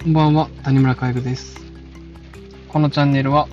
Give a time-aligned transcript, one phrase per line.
[0.00, 1.60] こんばんは、谷村介護です。
[2.68, 3.48] このチャンネルは、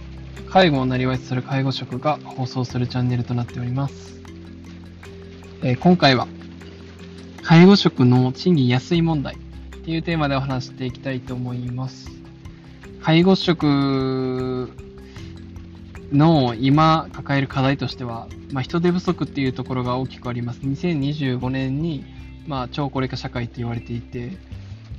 [0.47, 4.21] 介護をなりわいとする介護職が放送するチャンネルとなっております。
[5.63, 6.27] えー今回は、
[7.41, 9.37] 介護職の賃金安い問題っ
[9.79, 12.11] ていうテーマでお話していきたいと思います。
[13.01, 14.71] 介護職
[16.11, 20.59] の今抱える課題としては、まあ、人手不足っていうところが大きくあります。
[20.59, 22.05] 2025年に、
[22.45, 24.37] まあ、超高齢化社会と言われていて、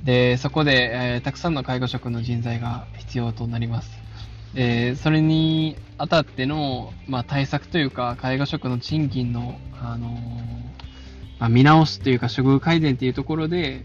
[0.07, 3.91] で、そこで、えーたくさんの介護職の人材が必要となります。
[4.55, 10.11] えーそれにあたっての、まあ、対策というか、介護職の賃金の、あのー
[11.41, 13.85] まあ、見直しというか、処遇改善っていうところで、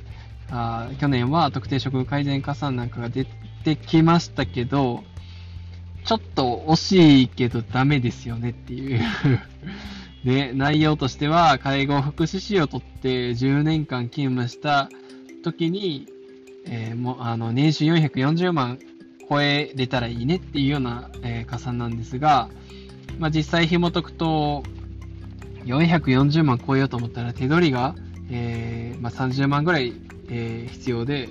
[0.51, 3.25] あ去年は特定処遇改善加算なんかが出
[3.63, 5.03] てきましたけど、
[6.05, 9.01] ちょっと惜しいけどダメですよねっていう。
[10.23, 14.87] で、内容としては、介護福祉士を取って10年間勤務した
[15.41, 16.07] 時に、
[16.65, 18.79] えーもう、あの、年収440万
[19.29, 22.49] 超えれたらいいねっていうような、えー加算なんですが、
[23.19, 24.63] まあ、実際紐解くと、
[25.65, 27.95] 440万超えようと思ったら手取りが、
[28.29, 29.93] えーまあ、30万ぐらい、
[30.29, 31.29] え必要で、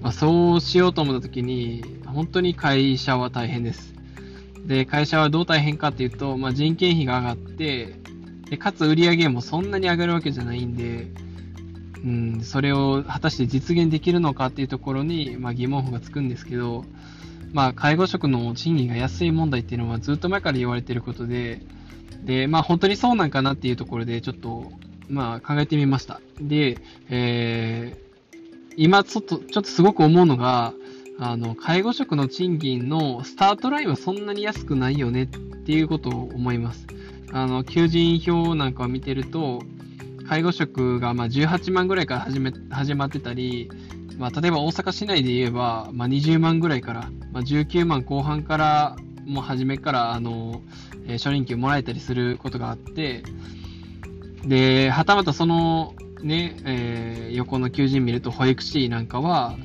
[0.00, 3.94] まあ、そうしようと思った時に、本当に会社は大変です。
[4.66, 7.96] で、会社はどう大変かっていうと、まあ、人件費が上がって、
[8.48, 11.08] で、かつ売り上げもそんなに上がるわけじゃないんで、
[12.04, 16.84] うん、それを果たして実現できるのかっていうところに、まあ、疑問符がつくんですけど、
[17.52, 21.62] まあ、介護職の賃金が安い問題っていうのはずっと前から言われていることで、
[22.24, 24.72] で、まあ、本当にそうなんかなっていうところで、ちょっと、
[25.08, 26.20] まあ、考えてみました。
[26.40, 28.04] で、えー
[28.76, 30.74] 今、ちょっと、ちょっとすごく思うのが、
[31.18, 36.86] あの、介護職の賃金のスタートラインはそんなに安くないよねっていうことを思います。
[37.32, 39.62] あの、求人票なんかを見てると、
[40.28, 43.70] 介護職がまあ18万ぐらいから始め始まってたり、
[44.18, 48.96] まあ、例えば大阪市内で言えば、まあ、20万ぐらいから、まあ、19万後半から、
[49.26, 50.62] もう初めから、あの、
[51.06, 53.22] えー初任給もらえたりすることがあって、
[54.46, 59.56] で、はたまたその、ね、えー横の求人見ると、保育士なんかは、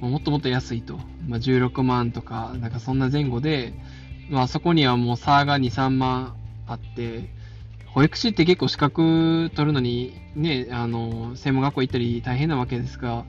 [0.00, 0.98] もっともっと安いと。
[1.26, 3.74] まあ、16万とか、なんかそんな前後で、
[4.30, 6.36] まあそこにはもう差が2、3万
[6.66, 7.28] あって、
[7.94, 13.24] 保育士って結構資格取るのに、ね、あの、専門学校行ったり大変なわけですが、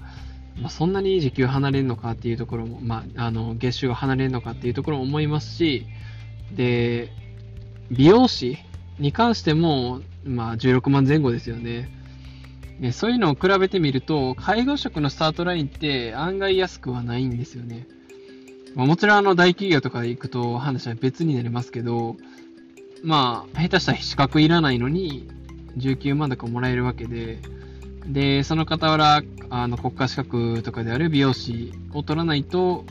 [0.62, 5.88] まあ、そんなに時給離れるのかっていうところも、まあ、あの、月収が離れるのかっていうところも思いますし、
[6.52, 7.10] で、
[7.92, 8.58] 美容師
[9.00, 11.90] に関しても、まあ、16万前後ですよね。
[12.80, 17.88] ねそういうのを比べてみると、介護職のスタートラインって案外安くはないんですよね。
[18.76, 22.18] まあ、もちろんあの大企業とかで行くと話は別になりますけど、
[23.04, 25.28] まあ、下手したら資格いらないのに、
[25.78, 27.40] 19万とかもらえるわけで、
[28.06, 32.86] で、その傍ら、あの、国家資格とかである美容師を取らないと、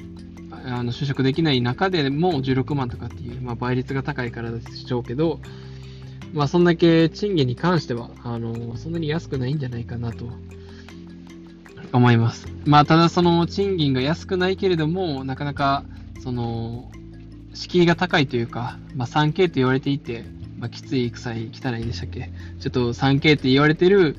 [0.51, 5.41] あの、就職できない中でも16万とかっていう、まあ、倍率が高いからでしょうけど、
[6.33, 10.27] まあ、そんだけ賃金に関しては、あの、そんなに安くないんじゃないかなと
[11.93, 12.47] 思います。
[12.65, 15.85] まあ、ただその賃金が安くないけれども、なかなか、
[16.23, 16.91] その、
[17.55, 20.25] 敷居が高いというか、まあ、3K と言われていて、
[20.59, 22.31] まあ、きつい、臭い、汚いでしたっけ？
[22.61, 24.17] ちょっと 3K って言われてる、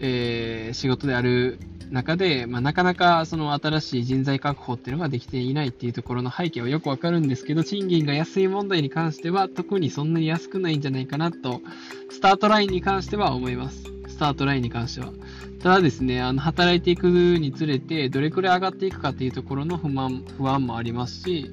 [0.00, 1.58] えー仕事である
[1.90, 11.62] 中で、まあ、なかなかその新しい人材確保っていうのができていないっていうところの背景はよくわかるんですけど、賃金が安い問題に関しては特にそんなに安くないんじゃないかなと、
[12.10, 13.84] スタートラインに関しては思います。
[14.08, 15.12] スタートラインに関しては。
[15.62, 21.50] ただですね、あの、働いていくにつれて、どれくらい上がっていくかっていうところの不満、不安もありますし、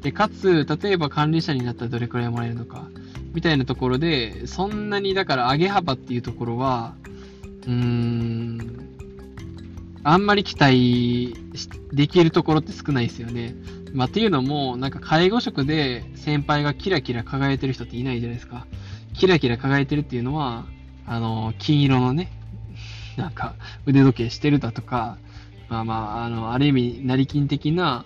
[0.00, 2.88] で、かつ、例えば管理者になったらどれくらいもらえるのか、
[3.34, 6.94] みたいなところで、そんなに、だから上げ幅っていうところは、
[7.66, 8.88] うーん、
[10.04, 11.34] あんまり期待
[11.92, 13.54] できるところって少ないですよね。
[13.92, 18.66] まあ、っていうのも、なんか介護職で先輩がキラキラ輝いてる人っていないじゃないですか。
[19.14, 20.66] キラキラ輝いてるっていうのは、
[21.06, 22.30] あの、金色のね、
[23.16, 23.54] なんか
[23.86, 25.18] 腕時計してるだとか、
[25.68, 28.04] まあまあ、あの、ある意味、成金的な、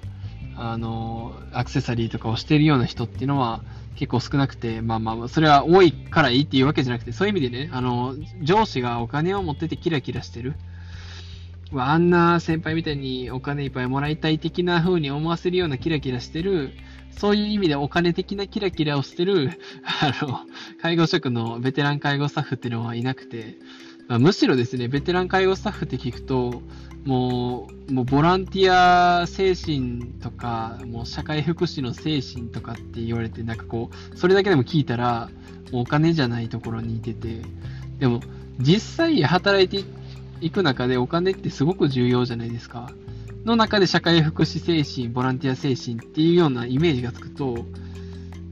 [0.56, 3.62] あの、アクセサリーとかをしてるような人っていうのは
[3.96, 10.54] 結構少なくて、まあまあ、それは多いからいいっていうわけじゃなくて、そういう意味でね、あの、上司がお金を持っててキラキラしてる。
[11.75, 16.72] あんな先輩みたいにお金いっぱいもらいたい的な風に思わせるようなキラキラしてる、
[17.16, 19.58] そういう意味でお金的なキラキラをしてる、
[20.00, 20.40] あの、
[20.81, 23.56] 介護職のベテラン介護スタッフっていうのはいなくて、
[24.12, 26.60] まあ、むしろですね、ベテラン介護スタッフって聞くと、
[27.06, 35.30] もう、もうボランティア精神とか、もう社会福祉の精神とかって言われて、なんかこう、それだけでも聞いたら、
[35.72, 37.40] お金じゃないところにいてて、
[38.00, 38.20] でも、
[38.58, 39.88] 実際働いて
[40.42, 42.92] いく中でお金ってすごく重要じゃないですか。
[43.46, 47.64] の中で社会福祉精神、ボランティア精神っていうようなイメージがつくと、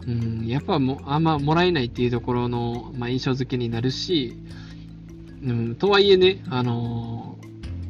[0.07, 4.39] うん、やっぱもあんまもらえないっていうところの、まあ、印象付けになるし、
[5.43, 7.39] うん、とはいえね、あの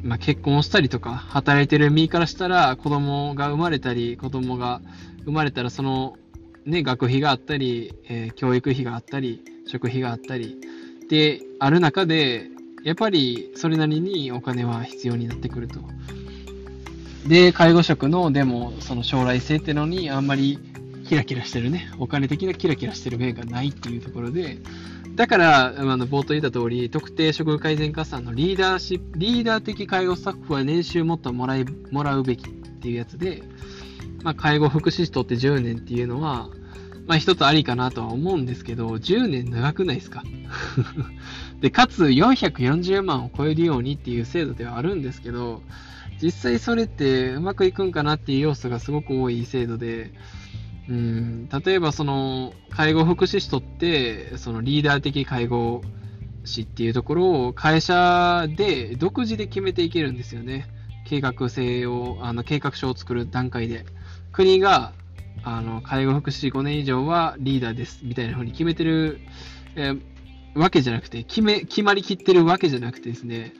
[0.03, 4.81] ー、まあ、結婚したりとか、働いてる身からしたら、子供が生まれたり、子供が
[5.25, 6.17] 生まれたら、その、
[6.65, 10.57] ね、学費があったり、えー、教育費があったり、食費があったり、
[11.09, 12.47] で、ある中で、
[12.83, 15.81] やっぱりそれなりにお金は必要になってくると。
[17.27, 20.57] で、介護職の、でも、その将来性ってのにあんまり
[21.07, 24.57] キラキラしてるね、お金的なキラキラしてる面がないっていうところで、
[25.15, 33.43] だから、あの冒頭言った通り、特定処遇改善加算のリーダーシップ、リーダー的介護スタッフは年収もっともらいもらうべきっていうやつで、
[34.23, 36.49] まあ、介護福祉士とって10年っていうのは、
[37.07, 40.23] まあ一つありかなとは思うんですけど、10年長くないですか？
[41.59, 45.61] で、かつ440万を超えるようにっていう制度ではあるんですけど、
[46.21, 50.13] 実際それってうまくいくんかなっていう要素がすごく多い制度で、
[50.91, 55.81] うん、例えばその介護福祉士とってそのリーダー的介護
[56.43, 60.67] 士っていうところを会社で独自で決めていけるんですよね。
[61.07, 63.85] 計画性を、あの計画書を作る段階で。
[64.33, 64.93] 国が
[65.43, 69.19] あの介護福祉士5年以上はリーダーですみたいな風に決めてる、
[69.75, 70.01] えー、
[70.55, 73.53] わけじゃなくて、決め、決まりきってるわけじゃなくてですね、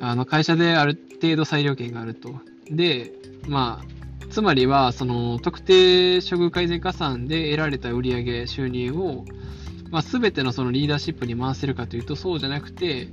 [0.00, 2.32] あの会社である程度裁量権があると。
[2.70, 3.12] で、
[3.48, 3.99] まあ、
[4.30, 9.24] つまりは、その特定処遇改善加算で得られた売上収入を、
[9.90, 13.08] まあ、全てのそのリーダーシップに回せるかというと、そうじゃなくて、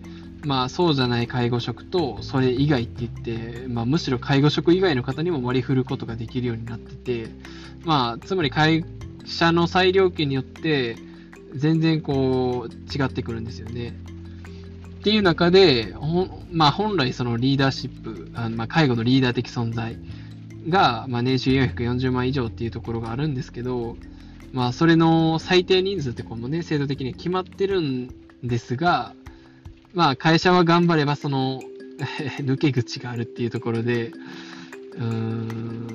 [0.45, 7.29] まあ、そうじゃない介護職とそれ以外って言って、まあ、むしろ介護職以外の方にも割り振ることができるようになってて、
[7.83, 8.85] まあ、つまり会
[9.25, 10.95] 社の裁量権によって
[11.55, 13.97] 全然こう違ってくるんですよね。
[14.99, 15.95] っていう中で、
[16.51, 19.97] まあ、本来そのリーダーシップ、あまあ、介護のリーダー的存在
[20.67, 23.97] が、まあ、年収440万以上っていうところがあるんですけど、
[24.53, 28.09] まあ、それの最低人数ってこもね、制度的に決まってるん
[28.43, 29.13] ですが、
[29.93, 31.61] まあ、会社は頑張れば、その
[32.39, 34.11] 抜け口があるっていうところで、
[34.95, 35.87] うーん、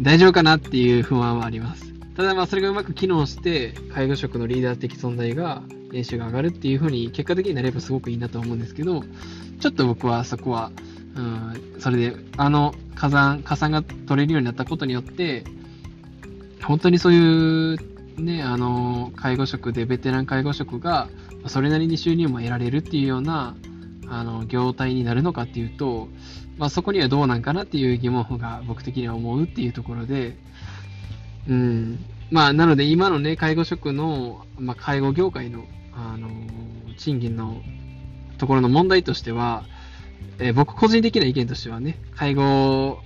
[0.00, 1.92] 大丈夫かなっていう不安はあります。
[2.14, 5.62] ただまあそれがうまく機能して、介護職のリーダー的存在が
[5.92, 9.04] 年収が上がるっていう風に結果的になればすごくいいなと思うんですけど、
[9.60, 10.72] ちょっと僕はそこは、
[11.18, 15.42] うん、それで、あの、加算、加算が取れるようになったことによって、
[16.62, 17.76] 本当にそういう、
[18.22, 21.08] ね、あの、介護職でベテラン介護職が、
[21.46, 23.56] それなりに収入も得られるっていうような、
[24.06, 26.08] あの、業態になるのかっていうと、
[26.56, 30.36] まあそこにはどうなんかなっていう疑問が僕的には思うっていうところで、
[31.48, 31.98] うん。
[32.30, 36.28] まあ、なので今のね、介護職の、まあ、介護業界の、あの、
[36.96, 37.56] 賃金の
[38.38, 39.64] ところの問題としては、
[40.38, 43.00] えー、僕個人的な意見としてはね、介護、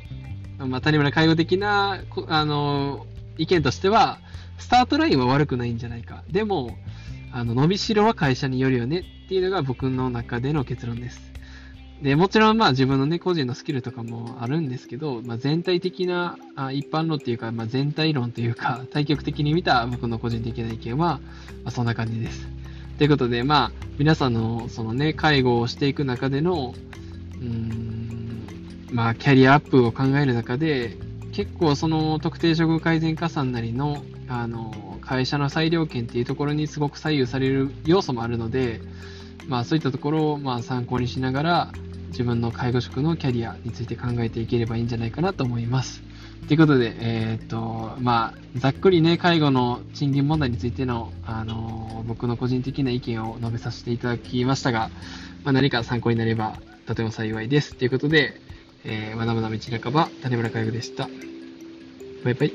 [0.59, 4.19] まあ、谷村介護的な、あのー、意見としては、
[4.59, 6.23] スタートラインは悪くないんじゃないか。
[6.31, 6.77] でも、
[7.33, 11.33] あの、伸びしろは会社によるよねっていうのが僕の中での結論です。
[12.03, 21.21] で、もちろんまあ自分のね、個人のスキルとかもあるんですけど、まあ、全体的なあ一般論っていうか、まあ、全体論というか、対極的に見た僕の個人的な意見は、
[21.65, 22.49] まあ、そんな感じです。
[22.99, 26.75] ということで、まあ、皆さんのそのね、介護をしていく中での、
[27.43, 30.97] うん、まあ、キャリアアップを考える中で、
[31.33, 38.81] 結構その特定処遇改善加算なりの、あの、会社の裁量権っていうところにすごく左右される要素もあるので、
[39.49, 41.73] まあそういったところをまあ参考にしながら、
[42.09, 46.03] 自分の介護職のキャリアについて考えていければいいんじゃないかなと思います。
[46.47, 54.91] ということで、えー、っと、まあ、ざっくりね、介護の賃金問題についての、あの僕の個人的な意見を述べさせていただきましたが、
[55.45, 57.75] まあ、何か参考になればとても幸いです。
[57.77, 58.41] ということで、
[58.85, 61.09] えー、まだまだ道半ば、種村佳代でした。
[62.25, 62.53] バイバイ。